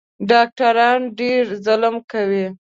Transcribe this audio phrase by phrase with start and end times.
[0.29, 2.45] ډاکټران ډېر ظلم کوي